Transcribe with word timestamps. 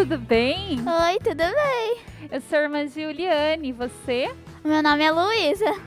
Tudo 0.00 0.16
bem? 0.16 0.78
Oi, 0.78 1.18
tudo 1.18 1.36
bem? 1.36 1.98
Eu 2.32 2.40
sou 2.40 2.58
a 2.58 2.62
irmã 2.62 2.86
Juliane, 2.88 3.68
e 3.68 3.72
você? 3.72 4.34
Meu 4.64 4.82
nome 4.82 5.04
é 5.04 5.10
Luísa. 5.10 5.78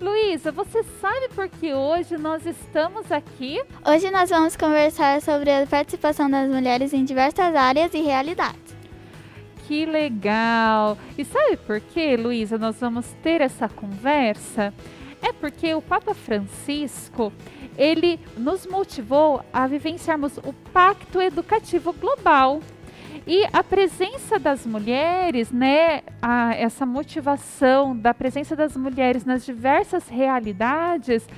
Luísa, 0.00 0.52
você 0.52 0.84
sabe 1.00 1.28
por 1.34 1.48
que 1.48 1.74
hoje 1.74 2.16
nós 2.16 2.46
estamos 2.46 3.10
aqui? 3.10 3.60
Hoje 3.84 4.12
nós 4.12 4.30
vamos 4.30 4.56
conversar 4.56 5.20
sobre 5.22 5.50
a 5.50 5.66
participação 5.66 6.30
das 6.30 6.48
mulheres 6.48 6.92
em 6.92 7.04
diversas 7.04 7.52
áreas 7.56 7.92
e 7.94 8.00
realidades. 8.00 8.76
Que 9.66 9.84
legal! 9.84 10.96
E 11.18 11.24
sabe 11.24 11.56
por 11.56 11.80
que, 11.80 12.16
Luísa, 12.16 12.58
nós 12.58 12.76
vamos 12.78 13.06
ter 13.24 13.40
essa 13.40 13.68
conversa? 13.68 14.72
É 15.20 15.32
porque 15.32 15.74
o 15.74 15.82
Papa 15.82 16.14
Francisco, 16.14 17.32
ele 17.76 18.20
nos 18.36 18.68
motivou 18.68 19.44
a 19.52 19.66
vivenciarmos 19.66 20.38
o 20.38 20.52
Pacto 20.72 21.20
Educativo 21.20 21.92
Global. 21.92 22.60
E 23.28 23.46
a 23.52 23.62
presença 23.62 24.38
das 24.38 24.64
mulheres, 24.64 25.52
né, 25.52 26.00
a, 26.22 26.54
essa 26.54 26.86
motivação 26.86 27.94
da 27.94 28.14
presença 28.14 28.56
das 28.56 28.74
mulheres 28.74 29.22
nas 29.26 29.44
diversas 29.44 30.08
realidades, 30.08 31.28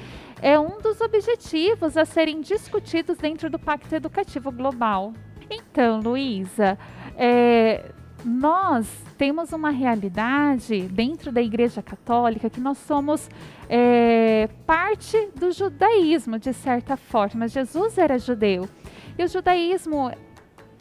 é 0.41 0.57
um 0.57 0.81
dos 0.81 1.01
objetivos 1.01 1.97
a 1.97 2.05
serem 2.05 2.41
discutidos 2.43 3.19
dentro 3.19 3.51
do 3.51 3.59
Pacto 3.59 3.93
Educativo 3.93 4.53
Global. 4.53 5.13
Então, 5.51 5.99
Luísa, 5.99 6.79
é, 7.17 7.91
nós 8.25 8.87
temos 9.19 9.53
uma 9.53 9.71
realidade 9.71 10.83
dentro 10.83 11.33
da 11.33 11.43
Igreja 11.43 11.83
Católica 11.83 12.49
que 12.49 12.61
nós 12.61 12.79
somos 12.79 13.29
é, 13.69 14.49
parte 14.65 15.29
do 15.35 15.51
judaísmo, 15.51 16.39
de 16.39 16.53
certa 16.53 16.97
forma. 16.97 17.49
Jesus 17.49 17.99
era 17.99 18.17
judeu. 18.17 18.69
E 19.19 19.25
o 19.25 19.29
judaísmo 19.29 20.13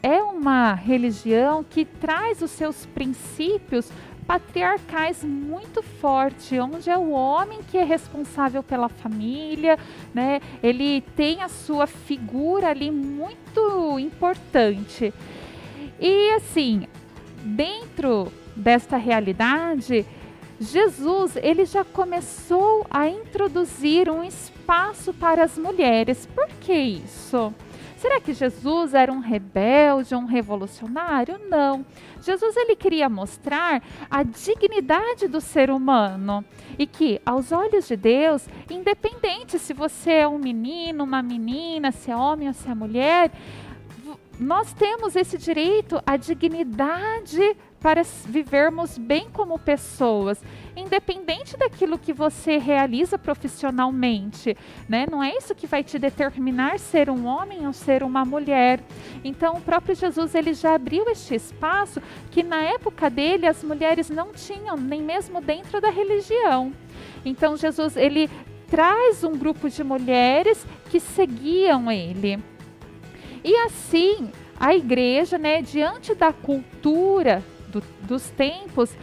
é 0.02 0.22
uma 0.22 0.73
religião 0.73 1.64
que 1.64 1.86
traz 1.86 2.42
os 2.42 2.52
seus 2.52 2.86
princípios 2.86 3.92
patriarcais 4.25 5.23
muito 5.23 5.81
forte, 5.81 6.59
onde 6.59 6.89
é 6.89 6.97
o 6.97 7.09
homem 7.09 7.61
que 7.72 7.78
é 7.78 7.83
responsável 7.83 8.61
pela 8.61 8.88
família, 8.88 9.77
né? 10.14 10.39
Ele 10.61 11.02
tem 11.16 11.42
a 11.42 11.50
sua 11.50 11.88
figura 11.88 12.70
ali 12.70 12.92
muito 12.92 13.97
importante. 13.97 15.11
E 16.00 16.30
assim, 16.33 16.88
dentro 17.44 18.31
desta 18.55 18.97
realidade, 18.97 20.05
Jesus 20.59 21.36
ele 21.38 21.66
já 21.66 21.83
começou 21.83 22.86
a 22.89 23.08
introduzir 23.08 24.09
um 24.09 24.23
espaço 24.23 25.11
para 25.14 25.44
as 25.44 25.58
mulheres. 25.58 26.27
Por 26.27 26.47
que 26.61 26.73
isso? 26.73 27.52
Será 28.00 28.22
que 28.22 28.31
Jesus 28.31 28.94
era 28.94 29.11
um 29.11 29.19
rebelde, 29.19 30.16
um 30.16 30.25
revolucionário? 30.25 31.38
Não. 31.50 31.86
Jesus 32.22 32.55
ele 32.55 32.73
queria 32.73 33.09
mostrar 33.09 33.83
a 34.09 34.23
dignidade 34.23 35.28
do 35.28 35.42
ser 35.42 35.69
humano 35.69 36.45
e 36.77 36.88
que 36.88 37.22
aos 37.25 37.52
olhos 37.52 37.89
de 37.89 37.97
Deus, 37.97 38.47
independente 38.70 39.59
se 39.59 39.73
você 39.73 40.11
é 40.11 40.27
um 40.27 40.38
menino, 40.38 41.03
uma 41.03 41.22
menina, 41.22 41.92
se 41.92 42.09
é 42.09 42.16
homem 42.16 42.47
ou 42.47 42.53
se 42.53 42.70
é 42.70 42.73
mulher, 42.73 43.31
nós 44.39 44.72
temos 44.72 45.17
esse 45.17 45.38
direito 45.38 46.02
à 46.05 46.15
dignidade 46.15 47.58
para 47.81 48.03
vivermos 48.25 48.97
bem 48.97 49.29
como 49.31 49.57
pessoas, 49.57 50.41
independente 50.75 51.55
daquilo 51.55 51.97
que 51.97 52.11
você 52.11 52.57
realiza 52.57 53.17
profissionalmente, 53.17 54.55
né? 54.87 55.05
Não 55.09 55.23
é 55.23 55.35
isso 55.35 55.55
que 55.55 55.65
vai 55.65 55.83
te 55.83 55.97
determinar 55.97 56.77
ser 56.77 57.09
um 57.09 57.25
homem 57.25 57.65
ou 57.65 57.73
ser 57.73 58.03
uma 58.03 58.25
mulher. 58.25 58.81
Então, 59.23 59.55
o 59.55 59.61
próprio 59.61 59.95
Jesus 59.95 60.35
ele 60.35 60.53
já 60.53 60.75
abriu 60.75 61.07
este 61.09 61.35
espaço 61.35 62.01
que 62.31 62.43
na 62.43 62.61
época 62.61 63.09
dele 63.09 63.47
as 63.47 63.63
mulheres 63.63 64.09
não 64.09 64.33
tinham, 64.33 64.75
nem 64.75 65.01
mesmo 65.01 65.39
dentro 65.39 65.79
da 65.79 65.89
religião. 65.89 66.73
Então, 67.23 67.55
Jesus 67.55 67.95
ele 67.95 68.29
traz 68.67 69.23
um 69.23 69.37
grupo 69.37 69.69
de 69.69 69.83
mulheres 69.83 70.65
que 70.89 70.99
seguiam 70.99 71.89
ele. 71.89 72.39
E 73.43 73.55
assim, 73.55 74.29
a 74.59 74.75
igreja, 74.75 75.37
né, 75.37 75.61
diante 75.61 76.13
da 76.13 76.33
cultura 76.33 77.41
do, 77.69 77.83
dos 78.02 78.30
tempos, 78.31 78.95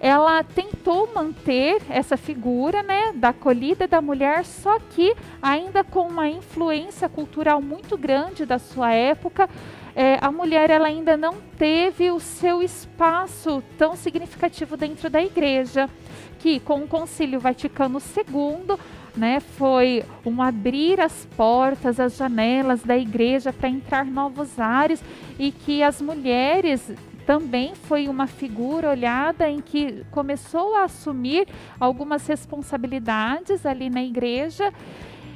ela 0.00 0.42
tentou 0.42 1.10
manter 1.14 1.82
essa 1.90 2.16
figura 2.16 2.82
né, 2.82 3.12
da 3.14 3.28
acolhida 3.28 3.86
da 3.86 4.00
mulher, 4.00 4.46
só 4.46 4.78
que 4.78 5.14
ainda 5.42 5.84
com 5.84 6.08
uma 6.08 6.26
influência 6.26 7.06
cultural 7.06 7.60
muito 7.60 7.98
grande 7.98 8.46
da 8.46 8.58
sua 8.58 8.92
época, 8.92 9.48
é, 9.94 10.16
a 10.22 10.32
mulher 10.32 10.70
ela 10.70 10.86
ainda 10.86 11.16
não 11.18 11.34
teve 11.58 12.10
o 12.10 12.18
seu 12.18 12.62
espaço 12.62 13.62
tão 13.76 13.94
significativo 13.94 14.74
dentro 14.74 15.10
da 15.10 15.22
igreja, 15.22 15.90
que 16.38 16.58
com 16.60 16.82
o 16.82 16.88
Concílio 16.88 17.38
Vaticano 17.38 17.98
II 17.98 18.78
né, 19.14 19.40
foi 19.40 20.02
um 20.24 20.40
abrir 20.40 21.00
as 21.00 21.26
portas, 21.36 22.00
as 22.00 22.16
janelas 22.16 22.82
da 22.82 22.96
igreja 22.96 23.52
para 23.52 23.68
entrar 23.68 24.06
novos 24.06 24.58
ares 24.58 25.02
e 25.38 25.52
que 25.52 25.82
as 25.82 26.00
mulheres 26.00 26.90
também 27.30 27.76
foi 27.76 28.08
uma 28.08 28.26
figura 28.26 28.90
olhada 28.90 29.48
em 29.48 29.60
que 29.60 30.04
começou 30.10 30.74
a 30.74 30.82
assumir 30.82 31.46
algumas 31.78 32.26
responsabilidades 32.26 33.64
ali 33.64 33.88
na 33.88 34.02
igreja. 34.02 34.74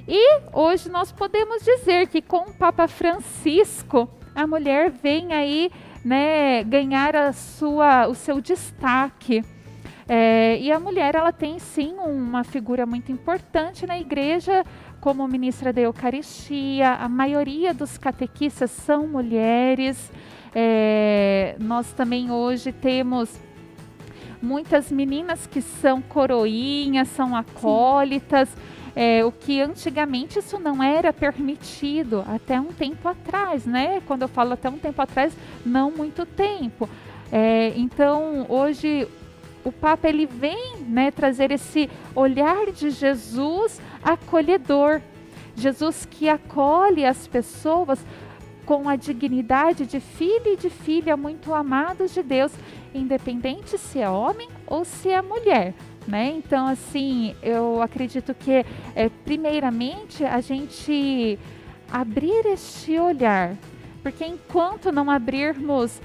E 0.09 0.41
hoje 0.53 0.89
nós 0.89 1.13
podemos 1.13 1.63
dizer 1.63 2.09
que 2.09 2.21
com 2.21 2.51
o 2.51 2.53
Papa 2.53 2.89
Francisco, 2.89 4.11
a 4.35 4.45
mulher 4.45 4.91
vem 4.91 5.33
aí 5.33 5.71
né, 6.05 6.65
ganhar 6.65 7.15
a 7.15 7.33
sua, 7.33 8.09
o 8.09 8.15
seu 8.17 8.41
destaque. 8.41 9.45
É, 10.09 10.59
e 10.59 10.73
a 10.73 10.81
mulher, 10.81 11.15
ela 11.15 11.31
tem 11.31 11.61
sim 11.61 11.95
uma 11.95 12.43
figura 12.43 12.85
muito 12.85 13.13
importante 13.13 13.87
na 13.87 13.97
igreja, 13.97 14.67
como 15.01 15.29
ministra 15.29 15.73
da 15.73 15.83
Eucaristia. 15.83 16.95
A 16.95 17.09
maioria 17.09 17.73
dos 17.73 17.97
catequistas 17.97 18.73
são 18.73 19.07
mulheres. 19.07 20.11
É, 20.55 21.57
nós 21.59 21.93
também 21.93 22.31
hoje 22.31 22.71
temos 22.73 23.29
muitas 24.41 24.93
meninas 24.93 25.47
que 25.47 25.61
são 25.61 26.01
coroinhas, 26.01 27.09
são 27.09 27.35
acólitas. 27.35 28.49
É, 28.97 29.25
o 29.25 29.33
que 29.33 29.61
antigamente 29.61 30.39
isso 30.39 30.57
não 30.61 30.81
era 30.81 31.13
permitido 31.13 32.25
até 32.29 32.61
um 32.61 32.67
tempo 32.67 33.09
atrás, 33.09 33.67
né? 33.67 34.01
Quando 34.07 34.23
eu 34.23 34.29
falo 34.29 34.53
até 34.53 34.71
um 34.71 34.79
tempo 34.79 35.03
atrás, 35.03 35.37
não 35.67 35.91
muito 35.91 36.25
tempo. 36.25 36.89
É, 37.33 37.73
então 37.75 38.47
hoje 38.49 39.09
o 39.65 39.73
Papa 39.73 40.09
ele 40.09 40.27
vem 40.27 40.77
né, 40.87 41.11
trazer 41.11 41.51
esse 41.51 41.91
olhar 42.15 42.71
de 42.71 42.91
Jesus 42.91 43.81
acolhedor. 44.05 45.01
Jesus 45.57 46.07
que 46.09 46.29
acolhe 46.29 47.05
as 47.05 47.27
pessoas 47.27 48.05
com 48.65 48.89
a 48.89 48.97
dignidade 48.97 49.87
de 49.87 50.01
filho 50.01 50.53
e 50.53 50.57
de 50.57 50.71
filha 50.71 51.17
muito 51.17 51.53
amados 51.53 52.15
de 52.15 52.23
Deus, 52.23 52.53
independente 52.95 53.77
se 53.79 53.99
é 53.99 54.09
homem 54.09 54.49
ou 54.67 54.85
se 54.85 55.09
é 55.09 55.21
mulher. 55.21 55.75
Né? 56.07 56.35
Então, 56.37 56.67
assim, 56.67 57.35
eu 57.43 57.81
acredito 57.81 58.35
que, 58.35 58.65
é, 58.95 59.09
primeiramente, 59.25 60.25
a 60.25 60.41
gente 60.41 61.39
abrir 61.91 62.45
este 62.47 62.99
olhar, 62.99 63.57
porque 64.03 64.25
enquanto 64.25 64.93
não 64.93 65.11
abrirmos 65.11 66.01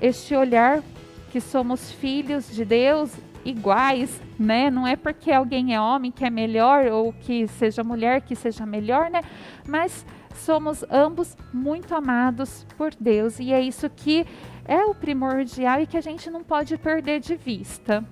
este 0.00 0.34
olhar 0.34 0.82
que 1.30 1.40
somos 1.40 1.92
filhos 1.92 2.48
de 2.50 2.64
Deus 2.64 3.12
iguais, 3.44 4.20
né? 4.38 4.70
Não 4.70 4.86
é 4.86 4.96
porque 4.96 5.30
alguém 5.30 5.74
é 5.74 5.80
homem 5.80 6.10
que 6.10 6.24
é 6.24 6.30
melhor 6.30 6.86
ou 6.86 7.12
que 7.12 7.46
seja 7.46 7.84
mulher 7.84 8.20
que 8.20 8.34
seja 8.34 8.66
melhor, 8.66 9.10
né? 9.10 9.22
Mas 9.66 10.04
somos 10.36 10.84
ambos 10.90 11.36
muito 11.52 11.94
amados 11.94 12.66
por 12.76 12.92
Deus 12.98 13.38
e 13.38 13.52
é 13.52 13.60
isso 13.60 13.88
que 13.90 14.26
é 14.64 14.84
o 14.84 14.94
primordial 14.94 15.80
e 15.80 15.86
que 15.86 15.96
a 15.96 16.00
gente 16.00 16.30
não 16.30 16.42
pode 16.42 16.76
perder 16.76 17.20
de 17.20 17.36
vista. 17.36 18.04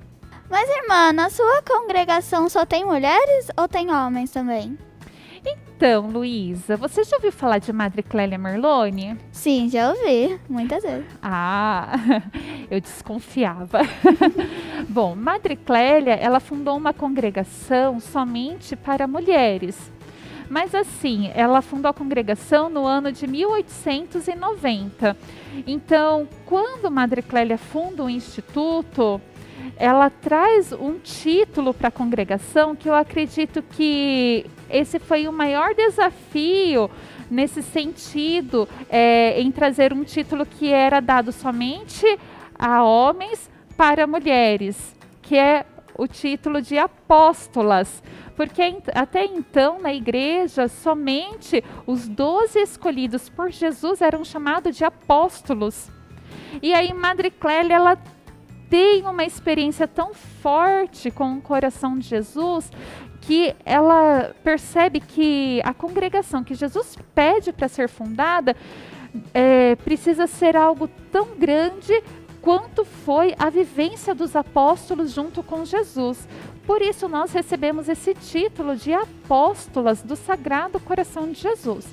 Mas 0.50 0.68
irmã, 0.68 1.12
na 1.12 1.30
sua 1.30 1.62
congregação 1.62 2.48
só 2.48 2.64
tem 2.64 2.84
mulheres 2.84 3.48
ou 3.56 3.66
tem 3.66 3.92
homens 3.92 4.30
também? 4.30 4.78
Então, 5.76 6.08
Luísa, 6.08 6.76
você 6.76 7.02
já 7.02 7.16
ouviu 7.16 7.32
falar 7.32 7.58
de 7.58 7.72
Madre 7.72 8.02
Clélia 8.02 8.38
Merlone? 8.38 9.18
Sim, 9.32 9.68
já 9.68 9.90
ouvi, 9.90 10.40
muitas 10.48 10.82
vezes. 10.82 11.04
Ah, 11.20 11.96
eu 12.70 12.80
desconfiava. 12.80 13.80
Bom, 14.88 15.16
Madre 15.16 15.56
Clélia, 15.56 16.14
ela 16.14 16.38
fundou 16.38 16.76
uma 16.76 16.94
congregação 16.94 17.98
somente 17.98 18.76
para 18.76 19.08
mulheres. 19.08 19.92
Mas 20.48 20.74
assim, 20.74 21.30
ela 21.34 21.62
fundou 21.62 21.90
a 21.90 21.94
congregação 21.94 22.68
no 22.68 22.84
ano 22.86 23.10
de 23.10 23.26
1890. 23.26 25.16
Então, 25.66 26.28
quando 26.44 26.90
Madre 26.90 27.22
Clélia 27.22 27.58
funda 27.58 28.04
o 28.04 28.10
instituto, 28.10 29.20
ela 29.76 30.10
traz 30.10 30.72
um 30.72 30.98
título 30.98 31.72
para 31.72 31.88
a 31.88 31.92
congregação 31.92 32.76
que 32.76 32.88
eu 32.88 32.94
acredito 32.94 33.62
que 33.62 34.46
esse 34.70 34.98
foi 34.98 35.26
o 35.26 35.32
maior 35.32 35.74
desafio 35.74 36.90
nesse 37.30 37.62
sentido, 37.62 38.68
é, 38.88 39.40
em 39.40 39.50
trazer 39.50 39.92
um 39.92 40.04
título 40.04 40.44
que 40.44 40.70
era 40.70 41.00
dado 41.00 41.32
somente 41.32 42.06
a 42.56 42.82
homens 42.84 43.50
para 43.76 44.06
mulheres, 44.06 44.94
que 45.22 45.36
é 45.36 45.64
o 45.96 46.06
título 46.06 46.60
de 46.60 46.78
apóstolas. 46.78 48.02
Porque 48.36 48.62
até 48.94 49.24
então, 49.24 49.80
na 49.80 49.94
igreja, 49.94 50.68
somente 50.68 51.62
os 51.86 52.08
doze 52.08 52.58
escolhidos 52.58 53.28
por 53.28 53.50
Jesus 53.50 54.00
eram 54.00 54.24
chamados 54.24 54.76
de 54.76 54.84
apóstolos. 54.84 55.90
E 56.60 56.74
aí, 56.74 56.92
Madre 56.92 57.30
Clélia, 57.30 57.74
ela 57.74 57.98
tem 58.68 59.02
uma 59.06 59.24
experiência 59.24 59.86
tão 59.86 60.12
forte 60.14 61.10
com 61.10 61.36
o 61.36 61.40
coração 61.40 61.98
de 61.98 62.08
Jesus 62.08 62.70
que 63.20 63.54
ela 63.64 64.34
percebe 64.42 65.00
que 65.00 65.60
a 65.64 65.72
congregação 65.72 66.44
que 66.44 66.54
Jesus 66.54 66.98
pede 67.14 67.52
para 67.52 67.68
ser 67.68 67.88
fundada 67.88 68.54
é, 69.32 69.76
precisa 69.76 70.26
ser 70.26 70.56
algo 70.56 70.88
tão 71.10 71.28
grande 71.38 72.02
quanto 72.44 72.84
foi 72.84 73.34
a 73.38 73.48
vivência 73.48 74.14
dos 74.14 74.36
apóstolos 74.36 75.12
junto 75.12 75.42
com 75.42 75.64
Jesus. 75.64 76.28
Por 76.66 76.82
isso, 76.82 77.08
nós 77.08 77.32
recebemos 77.32 77.88
esse 77.88 78.12
título 78.12 78.76
de 78.76 78.92
apóstolas 78.92 80.02
do 80.02 80.14
Sagrado 80.14 80.78
Coração 80.78 81.32
de 81.32 81.40
Jesus 81.40 81.86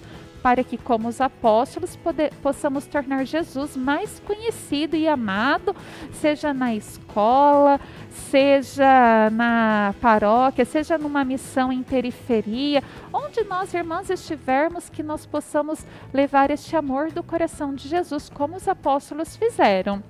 para 0.44 0.62
que, 0.63 0.77
como 0.77 1.07
os 1.07 1.21
apóstolos, 1.21 1.95
poder, 1.95 2.33
possamos 2.42 2.86
tornar 2.86 3.24
Jesus 3.25 3.77
mais 3.77 4.19
conhecido 4.21 4.95
e 4.95 5.07
amado, 5.07 5.74
seja 6.13 6.51
na 6.51 6.74
escola, 6.74 7.80
seja 8.09 9.30
na 9.31 9.94
paróquia, 10.01 10.65
seja 10.65 10.98
numa 10.98 11.24
missão 11.24 11.71
em 11.71 11.83
periferia, 11.83 12.83
onde 13.13 13.44
nós, 13.44 13.74
irmãs, 13.74 14.09
estivermos, 14.09 14.89
que 14.89 15.03
nós 15.03 15.27
possamos 15.27 15.86
levar 16.12 16.50
este 16.50 16.75
amor 16.75 17.12
do 17.12 17.21
coração 17.21 17.74
de 17.74 17.88
Jesus, 17.88 18.27
como 18.27 18.57
os 18.57 18.68
apóstolos 18.68 19.36
fizeram. 19.38 20.03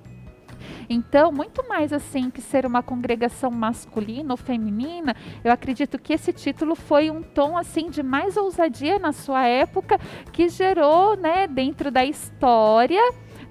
Então, 0.88 1.32
muito 1.32 1.66
mais 1.68 1.92
assim 1.92 2.30
que 2.30 2.40
ser 2.40 2.66
uma 2.66 2.82
congregação 2.82 3.50
masculina 3.50 4.32
ou 4.32 4.36
feminina, 4.36 5.14
eu 5.44 5.52
acredito 5.52 5.98
que 5.98 6.12
esse 6.12 6.32
título 6.32 6.74
foi 6.74 7.10
um 7.10 7.22
tom 7.22 7.56
assim 7.56 7.90
de 7.90 8.02
mais 8.02 8.36
ousadia 8.36 8.98
na 8.98 9.12
sua 9.12 9.46
época 9.46 9.98
que 10.32 10.48
gerou, 10.48 11.16
né, 11.16 11.46
dentro 11.46 11.90
da 11.90 12.04
história, 12.04 13.00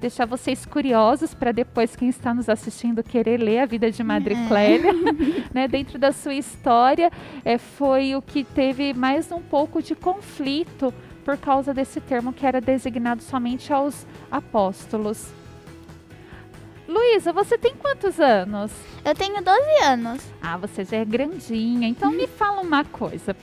deixar 0.02 0.26
vocês 0.26 0.66
curiosos 0.66 1.34
para 1.34 1.52
depois 1.52 1.96
quem 1.96 2.10
está 2.10 2.34
nos 2.34 2.50
assistindo 2.50 3.04
querer 3.04 3.38
ler 3.38 3.60
a 3.60 3.66
vida 3.68 3.92
de 3.92 4.04
Madre 4.04 4.34
é. 4.34 4.48
Clélia, 4.48 4.94
né? 5.54 5.68
Dentro 5.68 6.00
da 6.00 6.12
sua 6.12 6.34
história, 6.34 7.12
é, 7.46 7.60
foi 7.60 8.16
o 8.16 8.22
que 8.22 8.44
teve 8.44 8.94
mais 8.94 9.32
um 9.32 9.42
pouco 9.42 9.82
de 9.82 9.94
conflito 9.94 10.92
por 11.24 11.38
causa 11.38 11.72
desse 11.72 12.02
termo 12.02 12.34
que 12.34 12.46
era 12.46 12.60
designado 12.60 13.22
somente 13.22 13.72
aos 13.72 14.08
apóstolos. 14.32 15.41
Luísa, 16.92 17.32
você 17.32 17.58
tem 17.58 17.74
quantos 17.74 18.20
anos? 18.20 18.70
Eu 19.06 19.16
tenho 19.16 19.42
12 19.42 19.84
anos. 19.84 20.22
Ah, 20.42 20.58
você 20.58 20.84
já 20.84 20.98
é 20.98 21.06
grandinha. 21.06 21.88
Então 21.88 22.12
me 22.12 22.28
fala 22.28 22.60
uma 22.60 22.84
coisa. 22.84 23.34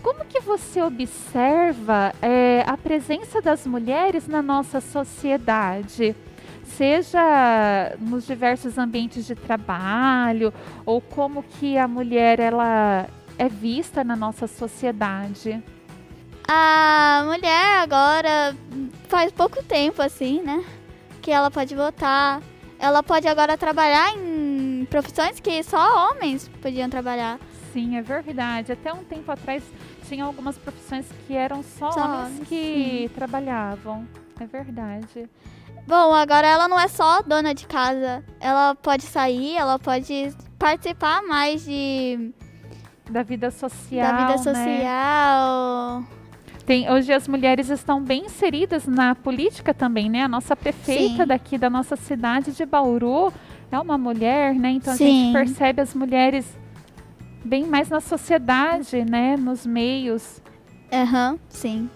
Como 0.00 0.24
que 0.24 0.38
você 0.40 0.80
observa 0.80 2.14
é, 2.22 2.62
a 2.64 2.76
presença 2.76 3.42
das 3.42 3.66
mulheres 3.66 4.28
na 4.28 4.40
nossa 4.40 4.80
sociedade? 4.80 6.14
Seja 6.62 7.96
nos 7.98 8.26
diversos 8.26 8.78
ambientes 8.78 9.26
de 9.26 9.34
trabalho 9.34 10.54
ou 10.86 11.00
como 11.00 11.42
que 11.42 11.76
a 11.76 11.88
mulher 11.88 12.38
ela 12.38 13.08
é 13.36 13.48
vista 13.48 14.04
na 14.04 14.14
nossa 14.14 14.46
sociedade? 14.46 15.60
A 16.46 17.24
mulher 17.26 17.82
agora 17.82 18.54
faz 19.08 19.32
pouco 19.32 19.62
tempo 19.64 20.00
assim, 20.00 20.42
né? 20.42 20.64
Que 21.20 21.32
ela 21.32 21.50
pode 21.50 21.74
votar, 21.74 22.40
ela 22.78 23.02
pode 23.02 23.26
agora 23.28 23.56
trabalhar 23.56 24.16
em 24.16 24.86
profissões 24.90 25.40
que 25.40 25.62
só 25.62 26.10
homens 26.10 26.48
podiam 26.60 26.88
trabalhar. 26.88 27.38
Sim, 27.72 27.96
é 27.96 28.02
verdade. 28.02 28.72
Até 28.72 28.92
um 28.92 29.02
tempo 29.02 29.30
atrás 29.32 29.62
tinha 30.06 30.24
algumas 30.24 30.56
profissões 30.56 31.06
que 31.26 31.34
eram 31.34 31.62
só, 31.62 31.90
só 31.90 32.04
homens 32.04 32.48
que 32.48 33.08
sim. 33.08 33.14
trabalhavam. 33.14 34.06
É 34.38 34.46
verdade. 34.46 35.28
Bom, 35.86 36.14
agora 36.14 36.46
ela 36.46 36.66
não 36.66 36.78
é 36.78 36.88
só 36.88 37.22
dona 37.22 37.54
de 37.54 37.66
casa. 37.66 38.24
Ela 38.40 38.74
pode 38.74 39.02
sair, 39.02 39.56
ela 39.56 39.78
pode 39.78 40.34
participar 40.58 41.22
mais 41.22 41.64
de 41.64 42.32
da 43.10 43.22
vida 43.22 43.50
social. 43.50 44.06
Da 44.06 44.16
vida 44.16 44.30
né? 44.30 44.38
social. 44.38 46.00
Né? 46.00 46.06
Tem, 46.66 46.90
hoje 46.90 47.12
as 47.12 47.28
mulheres 47.28 47.68
estão 47.68 48.02
bem 48.02 48.24
inseridas 48.24 48.86
na 48.86 49.14
política 49.14 49.74
também, 49.74 50.08
né? 50.08 50.22
A 50.22 50.28
nossa 50.28 50.56
prefeita 50.56 51.22
Sim. 51.22 51.26
daqui 51.26 51.58
da 51.58 51.68
nossa 51.68 51.94
cidade 51.94 52.52
de 52.52 52.64
Bauru 52.64 53.32
é 53.70 53.78
uma 53.78 53.98
mulher, 53.98 54.54
né? 54.54 54.70
Então 54.70 54.94
Sim. 54.94 55.04
a 55.04 55.08
gente 55.08 55.32
percebe 55.32 55.82
as 55.82 55.94
mulheres 55.94 56.46
bem 57.44 57.66
mais 57.66 57.90
na 57.90 58.00
sociedade, 58.00 59.04
né? 59.04 59.36
Nos 59.36 59.66
meios. 59.66 60.40
Aham, 60.90 61.32
uhum, 61.32 61.38
sim. 61.50 61.90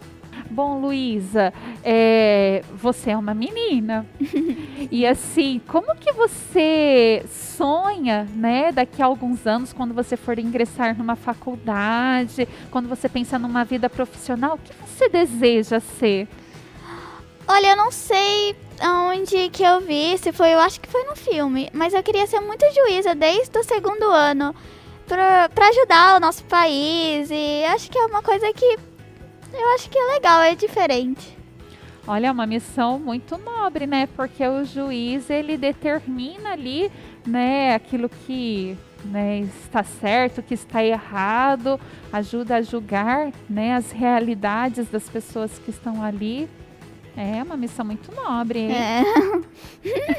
Bom, 0.51 0.81
Luísa, 0.81 1.53
é, 1.85 2.63
você 2.75 3.11
é 3.11 3.17
uma 3.17 3.35
menina. 3.35 4.07
e 4.91 5.07
assim, 5.07 5.61
como 5.69 5.95
que 5.95 6.11
você 6.13 7.23
sonha, 7.29 8.27
né, 8.35 8.73
daqui 8.73 9.03
a 9.03 9.07
alguns 9.07 9.47
anos, 9.47 9.73
quando 9.73 9.93
você 9.93 10.17
for 10.17 10.39
ingressar 10.39 10.97
numa 10.97 11.17
faculdade, 11.17 12.49
quando 12.71 12.89
você 12.89 13.09
pensa 13.09 13.39
numa 13.39 13.65
vida 13.65 13.91
profissional, 13.91 14.55
o 14.55 14.59
que 14.59 14.73
você 14.87 15.09
deseja 15.09 15.81
ser? 15.81 16.27
Olha, 17.47 17.69
eu 17.69 17.77
não 17.77 17.91
sei 17.91 18.57
onde 19.11 19.49
que 19.51 19.63
eu 19.63 19.81
vi, 19.81 20.17
se 20.19 20.33
foi, 20.33 20.55
eu 20.55 20.61
acho 20.61 20.81
que 20.81 20.89
foi 20.89 21.03
no 21.05 21.17
filme, 21.17 21.69
mas 21.73 21.93
eu 21.93 22.03
queria 22.03 22.27
ser 22.27 22.41
muito 22.41 22.65
juíza 22.73 23.15
desde 23.15 23.59
o 23.59 23.65
segundo 23.65 24.05
ano 24.05 24.55
para 25.07 25.69
ajudar 25.69 26.17
o 26.17 26.21
nosso 26.21 26.45
país 26.45 27.31
e 27.31 27.65
acho 27.65 27.91
que 27.91 27.99
é 27.99 28.05
uma 28.05 28.23
coisa 28.23 28.53
que 28.53 28.79
eu 29.53 29.75
acho 29.75 29.89
que 29.91 29.99
é 29.99 30.15
legal, 30.15 30.43
é 30.43 30.55
diferente. 30.55 31.37
Olha, 32.07 32.29
é 32.29 32.33
uma 32.33 32.47
missão 32.47 32.99
muito 32.99 33.37
nobre, 33.37 33.87
né? 33.87 34.09
Porque 34.17 34.47
o 34.47 34.65
juiz 34.65 35.29
ele 35.29 35.57
determina 35.59 36.53
ali, 36.53 36.91
né, 37.27 37.75
aquilo 37.75 38.09
que 38.09 38.79
né, 39.05 39.41
está 39.41 39.83
certo, 39.83 40.43
que 40.43 40.55
está 40.55 40.83
errado, 40.83 41.79
ajuda 42.13 42.57
a 42.57 42.63
julgar, 42.63 43.31
né, 43.49 43.75
as 43.75 43.93
realidades 43.93 44.89
das 44.89 45.09
pessoas 45.09 45.59
que 45.59 45.71
estão 45.71 46.03
ali. 46.03 46.49
É 47.17 47.43
uma 47.43 47.57
missão 47.57 47.85
muito 47.85 48.15
nobre. 48.15 48.61
Hein? 48.61 48.73
É. 48.73 49.03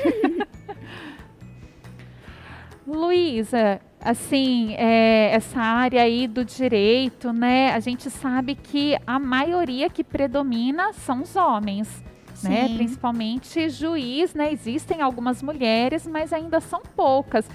Luísa, 3.10 3.82
assim, 4.00 4.76
é, 4.76 5.32
essa 5.34 5.60
área 5.60 6.04
aí 6.04 6.28
do 6.28 6.46
direito, 6.46 7.34
né? 7.34 7.72
A 7.72 7.80
gente 7.80 8.08
sabe 8.08 8.54
que 8.54 8.96
a 9.08 9.18
maioria 9.18 9.90
que 9.90 10.04
predomina 10.04 10.94
são 10.94 11.24
os 11.24 11.36
homens. 11.36 12.04
Né? 12.44 12.70
Principalmente 12.78 13.68
juiz, 13.68 14.36
né? 14.36 14.54
Existem 14.54 15.02
algumas 15.02 15.42
mulheres, 15.42 16.06
mas 16.06 16.32
ainda 16.32 16.62
são 16.62 16.82
poucas. 16.96 17.50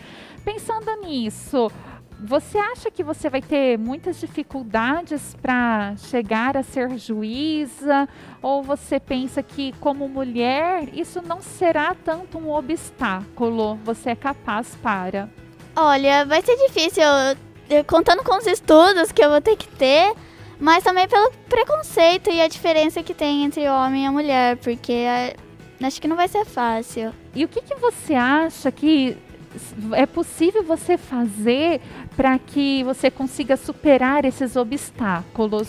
Pensando 0.45 0.91
nisso, 1.01 1.71
você 2.21 2.59
acha 2.59 2.91
que 2.91 3.05
você 3.05 3.31
vai 3.31 3.41
ter 3.41 3.79
muitas 3.79 4.19
dificuldades 4.19 5.37
para 5.41 5.95
chegar 5.97 6.57
a 6.57 6.65
ser 6.65 6.99
juíza? 6.99 8.09
Ou 8.43 8.61
você 8.61 8.99
pensa 8.99 9.41
que, 9.41 9.73
como 9.79 10.09
mulher, 10.09 10.89
isso 10.93 11.23
não 11.23 11.41
será 11.41 11.95
tanto 11.95 12.39
um 12.39 12.51
obstáculo? 12.51 13.77
Você 13.85 14.11
é 14.11 14.17
capaz 14.17 14.75
para? 14.83 15.31
Olha, 15.77 16.25
vai 16.25 16.41
ser 16.41 16.57
difícil, 16.57 17.03
contando 17.87 18.23
com 18.23 18.37
os 18.39 18.47
estudos 18.47 19.11
que 19.11 19.25
eu 19.25 19.31
vou 19.31 19.41
ter 19.41 19.57
que 19.57 19.67
ter, 19.69 20.15
mas 20.59 20.85
também 20.85 21.09
pelo 21.09 21.33
preconceito 21.49 22.31
e 22.31 22.41
a 22.41 22.47
diferença 22.47 23.03
que 23.03 23.13
tem 23.13 23.45
entre 23.45 23.69
o 23.69 23.73
homem 23.73 24.05
e 24.05 24.07
a 24.07 24.13
mulher, 24.13 24.57
porque 24.59 24.93
é, 24.93 25.35
acho 25.83 26.01
que 26.01 26.07
não 26.07 26.17
vai 26.17 26.29
ser 26.29 26.45
fácil. 26.45 27.13
E 27.35 27.45
o 27.45 27.49
que, 27.49 27.61
que 27.61 27.75
você 27.75 28.15
acha 28.15 28.71
que 28.71 29.17
é 29.93 30.07
possível 30.07 30.63
você 30.63 30.97
fazer 30.97 31.81
para 32.17 32.39
que 32.39 32.85
você 32.85 33.11
consiga 33.11 33.57
superar 33.57 34.25
esses 34.25 34.55
obstáculos? 34.55 35.69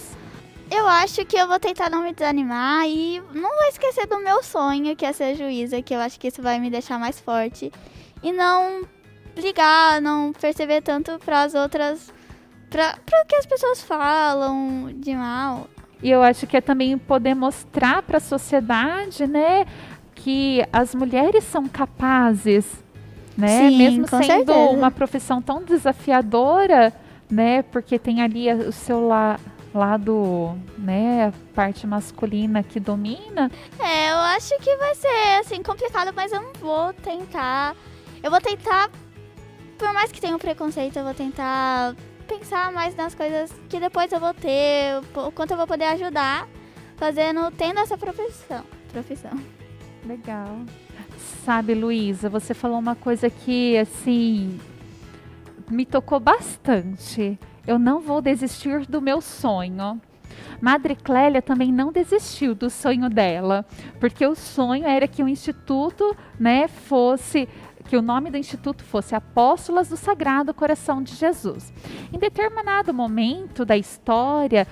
Eu 0.69 0.87
acho 0.87 1.25
que 1.25 1.37
eu 1.37 1.47
vou 1.47 1.59
tentar 1.59 1.89
não 1.89 2.03
me 2.03 2.13
desanimar 2.13 2.87
e 2.87 3.21
não 3.33 3.49
vou 3.49 3.67
esquecer 3.69 4.07
do 4.07 4.19
meu 4.19 4.43
sonho, 4.43 4.95
que 4.95 5.05
é 5.05 5.13
ser 5.13 5.35
juíza, 5.35 5.81
que 5.81 5.95
eu 5.95 5.99
acho 5.99 6.19
que 6.19 6.27
isso 6.27 6.41
vai 6.41 6.59
me 6.59 6.69
deixar 6.69 6.99
mais 6.99 7.19
forte. 7.19 7.71
E 8.23 8.31
não 8.31 8.81
ligar, 9.35 10.01
não 10.01 10.31
perceber 10.33 10.81
tanto 10.81 11.17
para 11.19 11.43
as 11.43 11.53
outras, 11.53 12.11
para 12.69 12.95
o 13.23 13.25
que 13.27 13.35
as 13.35 13.45
pessoas 13.45 13.81
falam 13.81 14.89
de 14.95 15.13
mal. 15.15 15.67
E 16.01 16.09
eu 16.09 16.21
acho 16.21 16.45
que 16.47 16.57
é 16.57 16.61
também 16.61 16.97
poder 16.97 17.33
mostrar 17.35 18.01
para 18.01 18.17
a 18.17 18.21
sociedade, 18.21 19.25
né, 19.27 19.65
que 20.13 20.63
as 20.71 20.93
mulheres 20.95 21.43
são 21.45 21.67
capazes 21.67 22.65
né? 23.37 23.69
Sim, 23.69 23.77
Mesmo 23.77 24.07
sendo 24.07 24.23
certeza. 24.25 24.53
uma 24.53 24.89
profissão 24.89 25.41
tão 25.41 25.61
desafiadora, 25.61 26.93
né? 27.29 27.63
Porque 27.63 27.99
tem 27.99 28.21
ali 28.21 28.49
o 28.53 28.71
seu 28.71 29.05
la- 29.09 29.37
lado, 29.73 30.57
né? 30.77 31.27
A 31.27 31.33
parte 31.53 31.85
masculina 31.85 32.63
que 32.63 32.79
domina. 32.79 33.51
É, 33.77 34.11
eu 34.11 34.17
acho 34.17 34.57
que 34.59 34.73
vai 34.77 34.95
ser 34.95 35.39
assim 35.41 35.61
complicado, 35.61 36.13
mas 36.15 36.31
eu 36.31 36.41
não 36.41 36.53
vou 36.53 36.93
tentar. 36.93 37.75
Eu 38.23 38.31
vou 38.31 38.39
tentar, 38.39 38.89
por 39.77 39.93
mais 39.93 40.11
que 40.11 40.21
tenha 40.21 40.35
um 40.35 40.39
preconceito, 40.39 40.97
eu 40.97 41.03
vou 41.03 41.13
tentar 41.13 41.95
pensar 42.27 42.71
mais 42.71 42.95
nas 42.95 43.13
coisas 43.13 43.53
que 43.69 43.79
depois 43.79 44.11
eu 44.11 44.19
vou 44.19 44.33
ter, 44.33 45.01
o 45.15 45.31
quanto 45.31 45.51
eu 45.51 45.57
vou 45.57 45.67
poder 45.67 45.85
ajudar 45.85 46.47
fazendo, 46.97 47.51
tendo 47.51 47.79
essa 47.79 47.97
profissão. 47.97 48.63
Profissão. 48.91 49.31
Legal. 50.05 50.59
Sabe, 51.43 51.73
Luísa, 51.75 52.29
você 52.29 52.53
falou 52.53 52.79
uma 52.79 52.95
coisa 52.95 53.29
que, 53.29 53.77
assim, 53.77 54.59
me 55.69 55.85
tocou 55.85 56.19
bastante. 56.19 57.37
Eu 57.67 57.77
não 57.77 57.99
vou 57.99 58.21
desistir 58.21 58.85
do 58.85 59.01
meu 59.01 59.21
sonho. 59.21 60.01
Madre 60.61 60.95
Clélia 60.95 61.41
também 61.41 61.71
não 61.71 61.91
desistiu 61.91 62.55
do 62.55 62.69
sonho 62.69 63.09
dela, 63.09 63.65
porque 63.99 64.25
o 64.25 64.35
sonho 64.35 64.85
era 64.85 65.07
que 65.07 65.21
o 65.21 65.27
instituto, 65.27 66.15
né, 66.39 66.67
fosse 66.67 67.47
que 67.85 67.95
o 67.95 68.01
nome 68.01 68.31
do 68.31 68.37
instituto 68.37 68.83
fosse 68.83 69.15
Apóstolas 69.15 69.89
do 69.89 69.95
Sagrado 69.95 70.53
Coração 70.53 71.01
de 71.01 71.15
Jesus. 71.15 71.71
Em 72.11 72.17
determinado 72.17 72.93
momento 72.93 73.63
da 73.63 73.77
história, 73.77 74.67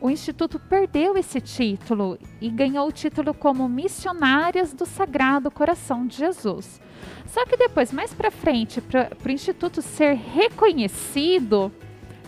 o 0.00 0.08
instituto 0.08 0.58
perdeu 0.58 1.16
esse 1.16 1.40
título 1.40 2.18
e 2.40 2.48
ganhou 2.48 2.88
o 2.88 2.92
título 2.92 3.34
como 3.34 3.68
Missionárias 3.68 4.72
do 4.72 4.86
Sagrado 4.86 5.50
Coração 5.50 6.06
de 6.06 6.16
Jesus. 6.16 6.80
Só 7.26 7.44
que 7.44 7.56
depois, 7.56 7.92
mais 7.92 8.14
para 8.14 8.30
frente, 8.30 8.80
para 8.80 9.10
o 9.26 9.30
instituto 9.30 9.82
ser 9.82 10.14
reconhecido, 10.14 11.72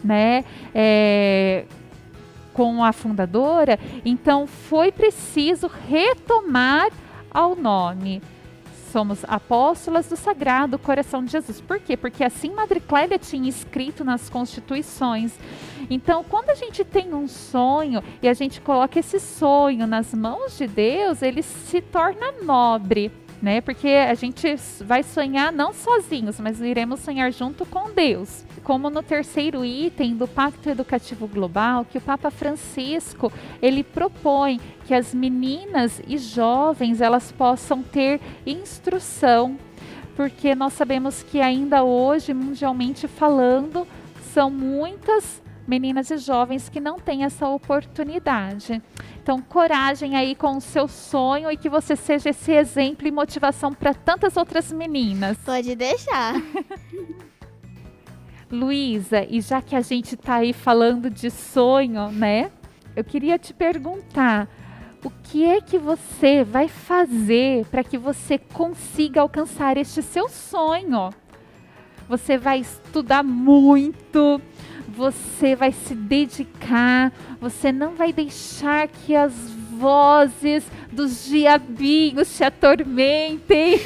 né, 0.03 0.45
é, 0.75 1.65
com 2.53 2.83
a 2.83 2.93
fundadora, 2.93 3.79
então 4.05 4.47
foi 4.47 4.91
preciso 4.91 5.71
retomar 5.89 6.91
ao 7.31 7.55
nome. 7.55 8.21
Somos 8.93 9.23
apóstolas 9.27 10.09
do 10.09 10.17
Sagrado 10.17 10.79
Coração 10.79 11.23
de 11.23 11.31
Jesus. 11.31 11.61
Por 11.61 11.79
quê? 11.79 11.97
Porque 11.97 12.25
assim 12.25 12.51
Madre 12.51 12.81
Clélia 12.81 13.19
tinha 13.19 13.49
escrito 13.49 14.03
nas 14.03 14.31
constituições. 14.31 15.33
Então, 15.91 16.25
quando 16.25 16.49
a 16.51 16.55
gente 16.55 16.83
tem 16.85 17.13
um 17.13 17.29
sonho 17.29 18.03
e 18.23 18.29
a 18.29 18.33
gente 18.33 18.63
coloca 18.63 18.99
esse 18.99 19.21
sonho 19.21 19.87
nas 19.87 20.15
mãos 20.15 20.57
de 20.57 20.67
Deus, 20.67 21.21
ele 21.21 21.43
se 21.43 21.83
torna 21.83 22.33
nobre, 22.43 23.13
né? 23.41 23.61
Porque 23.61 23.89
a 23.89 24.15
gente 24.15 24.57
vai 24.85 25.03
sonhar 25.03 25.53
não 25.53 25.73
sozinhos, 25.73 26.41
mas 26.41 26.61
iremos 26.61 27.01
sonhar 27.01 27.33
junto 27.33 27.65
com 27.65 27.91
Deus. 27.91 28.45
Como 28.63 28.91
no 28.91 29.03
terceiro 29.03 29.65
item 29.65 30.17
do 30.17 30.27
Pacto 30.27 30.69
Educativo 30.69 31.27
Global, 31.27 31.85
que 31.85 31.99
o 31.99 32.01
Papa 32.01 32.31
Francisco, 32.31 33.33
ele 33.63 33.83
propõe 33.83 34.61
que 34.85 34.95
as 34.95 35.15
meninas 35.15 36.03
e 36.07 36.19
jovens 36.19 37.01
elas 37.01 37.31
possam 37.33 37.83
ter 37.83 38.21
instrução, 38.47 39.57
porque 40.17 40.55
nós 40.55 40.73
sabemos 40.73 41.23
que 41.23 41.41
ainda 41.41 41.85
hoje, 41.85 42.35
mundialmente 42.35 43.07
falando, 43.07 43.87
são 44.33 44.51
muitas 44.51 45.41
meninas 45.69 46.11
e 46.11 46.17
jovens 46.17 46.71
que 46.71 46.81
não 46.81 46.99
têm 46.99 47.25
essa 47.25 47.47
oportunidade. 47.47 48.83
Então, 49.23 49.43
coragem 49.43 50.17
aí 50.17 50.35
com 50.35 50.57
o 50.57 50.61
seu 50.61 50.89
sonho 50.89 51.51
e 51.51 51.57
que 51.59 51.69
você 51.69 51.95
seja 51.95 52.31
esse 52.31 52.51
exemplo 52.51 53.07
e 53.07 53.11
motivação 53.11 53.75
para 53.75 53.93
tantas 53.93 54.39
outras 54.39 54.73
meninas. 54.73 55.37
Pode 55.45 55.77
deixar. 55.77 56.35
Luísa, 58.51 59.27
e 59.29 59.43
já 59.43 59.61
que 59.61 59.77
a 59.77 59.83
gente 59.83 60.15
está 60.15 60.37
aí 60.37 60.55
falando 60.55 61.11
de 61.11 61.31
sonho, 61.31 62.11
né? 62.11 62.51
Eu 62.97 63.05
queria 63.05 63.39
te 63.39 63.53
perguntar, 63.53 64.49
o 65.05 65.11
que 65.11 65.45
é 65.45 65.61
que 65.61 65.77
você 65.77 66.43
vai 66.43 66.67
fazer 66.67 67.67
para 67.67 67.85
que 67.85 67.99
você 67.99 68.39
consiga 68.39 69.21
alcançar 69.21 69.77
este 69.77 70.01
seu 70.03 70.31
sonho? 70.31 71.11
Você 72.09 72.39
vai 72.39 72.61
estudar 72.61 73.23
muito, 73.23 74.41
você 74.99 75.55
vai 75.55 75.71
se 75.71 75.95
dedicar, 75.95 77.13
você 77.41 77.71
não 77.71 77.95
vai 77.95 78.13
deixar 78.13 78.89
que 78.89 79.15
as 79.15 79.33
vozes 79.79 80.65
dos 80.91 81.25
diabinhos 81.27 82.37
te 82.37 82.43
atormentem. 82.43 83.79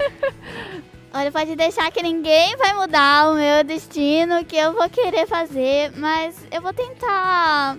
Olha, 1.12 1.30
pode 1.30 1.54
deixar 1.54 1.92
que 1.92 2.02
ninguém 2.02 2.56
vai 2.56 2.72
mudar 2.72 3.30
o 3.30 3.34
meu 3.34 3.62
destino, 3.62 4.42
que 4.46 4.56
eu 4.56 4.72
vou 4.72 4.88
querer 4.88 5.26
fazer, 5.26 5.92
mas 5.94 6.42
eu 6.50 6.62
vou 6.62 6.72
tentar 6.72 7.76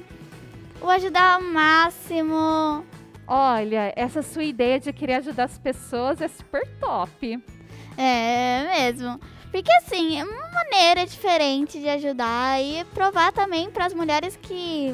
o 0.80 0.88
ajudar 0.88 1.38
ao 1.38 1.42
máximo. 1.42 2.86
Olha, 3.28 3.92
essa 3.96 4.22
sua 4.22 4.44
ideia 4.44 4.80
de 4.80 4.94
querer 4.94 5.16
ajudar 5.16 5.46
as 5.46 5.58
pessoas 5.58 6.22
é 6.22 6.28
super 6.28 6.68
top. 6.80 7.44
É 7.98 8.84
mesmo. 8.84 9.20
Porque 9.56 9.72
assim, 9.72 10.20
é 10.20 10.24
uma 10.26 10.50
maneira 10.50 11.06
diferente 11.06 11.80
de 11.80 11.88
ajudar 11.88 12.62
e 12.62 12.84
provar 12.94 13.32
também 13.32 13.72
para 13.72 13.86
as 13.86 13.94
mulheres 13.94 14.38
que 14.42 14.94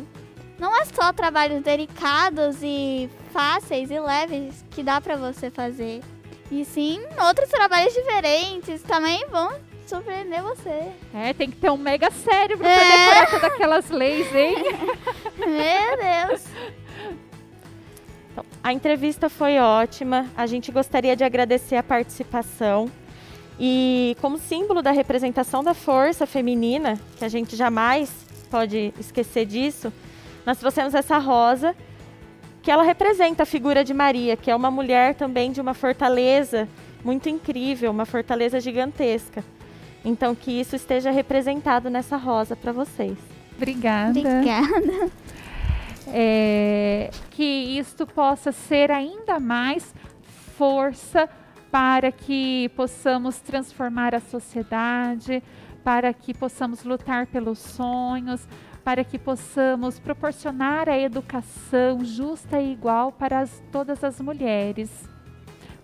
não 0.60 0.80
é 0.80 0.86
só 0.86 1.12
trabalhos 1.12 1.64
delicados 1.64 2.58
e 2.62 3.10
fáceis 3.34 3.90
e 3.90 4.00
leves 4.00 4.64
que 4.70 4.84
dá 4.84 5.02
para 5.02 5.16
você 5.16 5.50
fazer. 5.50 6.02
E 6.52 6.64
sim, 6.64 7.02
outros 7.28 7.50
trabalhos 7.50 7.92
diferentes 7.92 8.84
também 8.84 9.26
vão 9.32 9.52
surpreender 9.88 10.44
você. 10.44 10.92
É, 11.12 11.34
tem 11.34 11.50
que 11.50 11.58
ter 11.58 11.72
um 11.72 11.78
mega 11.78 12.12
cérebro 12.12 12.68
É. 12.68 12.76
pra 12.76 12.98
decorar 12.98 13.32
todas 13.32 13.44
aquelas 13.56 13.90
leis, 13.90 14.28
hein? 14.36 14.58
Meu 15.40 16.28
Deus. 16.30 16.44
Então, 18.32 18.46
a 18.64 18.72
entrevista 18.72 19.28
foi 19.28 19.58
ótima. 19.58 20.30
A 20.38 20.46
gente 20.46 20.72
gostaria 20.72 21.16
de 21.16 21.24
agradecer 21.24 21.78
a 21.78 21.82
participação. 21.84 22.92
E 23.60 24.16
como 24.22 24.38
símbolo 24.38 24.82
da 24.82 24.92
representação 24.92 25.64
da 25.64 25.74
força 25.74 26.26
feminina, 26.26 27.00
que 27.18 27.26
a 27.26 27.30
gente 27.30 27.56
jamais 27.56 28.12
pode 28.50 28.94
esquecer 29.00 29.46
disso, 29.46 29.94
nós 30.46 30.58
trouxemos 30.58 30.94
essa 30.94 31.18
rosa, 31.18 31.76
que 32.62 32.70
ela 32.70 32.84
representa 32.84 33.44
a 33.44 33.46
figura 33.46 33.84
de 33.84 33.94
Maria, 33.94 34.36
que 34.36 34.52
é 34.52 34.56
uma 34.56 34.72
mulher 34.72 35.16
também 35.16 35.52
de 35.52 35.62
uma 35.62 35.74
fortaleza 35.74 36.68
muito 37.04 37.30
incrível, 37.30 37.92
uma 37.92 38.06
fortaleza 38.06 38.60
gigantesca. 38.60 39.44
Então 40.04 40.34
que 40.36 40.52
isso 40.52 40.76
esteja 40.76 41.12
representado 41.12 41.90
nessa 41.90 42.18
rosa 42.18 42.56
para 42.56 42.72
vocês. 42.72 43.18
Obrigada. 43.56 44.20
Obrigada. 44.20 45.12
É, 46.14 47.12
que 47.30 47.44
isto 47.44 48.06
possa 48.08 48.52
ser 48.52 48.92
ainda 48.92 49.40
mais 49.40 49.94
força 50.58 51.30
para 51.72 52.12
que 52.12 52.70
possamos 52.76 53.40
transformar 53.40 54.14
a 54.14 54.20
sociedade, 54.20 55.42
para 55.84 56.14
que 56.14 56.34
possamos 56.34 56.84
lutar 56.84 57.26
pelos 57.28 57.60
sonhos, 57.60 58.46
para 58.84 59.04
que 59.04 59.18
possamos 59.18 60.00
proporcionar 60.00 60.90
a 60.90 61.00
educação 61.00 62.04
justa 62.04 62.60
e 62.60 62.74
igual 62.74 63.12
para 63.12 63.40
as- 63.40 63.64
todas 63.72 64.04
as 64.04 64.20
mulheres. 64.20 64.90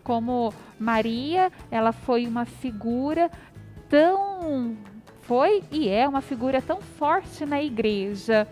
Como 0.03 0.53
Maria, 0.79 1.51
ela 1.71 1.91
foi 1.91 2.27
uma 2.27 2.45
figura 2.45 3.31
tão 3.89 4.75
foi 5.21 5.61
e 5.71 5.89
é 5.89 6.07
uma 6.07 6.21
figura 6.21 6.61
tão 6.61 6.79
forte 6.81 7.45
na 7.45 7.61
igreja. 7.61 8.47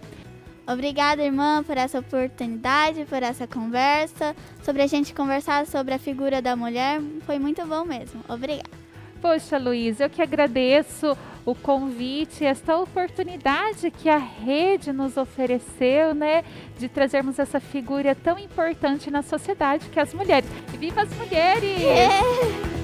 Obrigada, 0.68 1.24
irmã, 1.24 1.64
por 1.64 1.78
essa 1.78 2.00
oportunidade, 2.00 3.06
por 3.06 3.22
essa 3.22 3.46
conversa, 3.46 4.36
sobre 4.64 4.82
a 4.82 4.88
gente 4.88 5.14
conversar 5.14 5.68
sobre 5.68 5.94
a 5.94 6.00
figura 6.00 6.42
da 6.42 6.56
mulher. 6.56 7.00
Foi 7.26 7.38
muito 7.38 7.66
bom 7.66 7.86
mesmo. 7.86 8.22
Obrigada. 8.28 8.70
Poxa, 9.22 9.58
Luiz, 9.58 10.00
eu 10.00 10.10
que 10.10 10.22
agradeço 10.22 11.18
o 11.46 11.54
convite, 11.54 12.44
esta 12.44 12.78
oportunidade 12.78 13.92
que 13.92 14.10
a 14.10 14.18
rede 14.18 14.92
nos 14.92 15.16
ofereceu, 15.16 16.14
né, 16.14 16.44
de 16.78 16.90
trazermos 16.90 17.38
essa 17.38 17.60
figura 17.60 18.16
tão 18.16 18.38
importante 18.38 19.12
na 19.12 19.22
sociedade 19.22 19.88
que 19.90 20.00
é 20.00 20.02
as 20.02 20.14
mulheres. 20.14 20.50
E 20.74 20.78
viva 20.78 21.04
as 21.04 21.16
mulheres! 21.16 21.84
É. 21.84 22.75